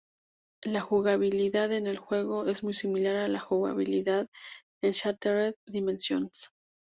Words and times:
La 0.63 0.81
jugabilidad 0.81 1.71
en 1.73 1.85
el 1.85 1.97
juego 1.97 2.47
es 2.47 2.63
muy 2.63 2.73
similar 2.73 3.17
a 3.17 3.27
la 3.27 3.39
jugabilidad 3.39 4.27
en 4.81 4.93
"Shattered 4.93 5.53
Dimensions". 5.67 6.49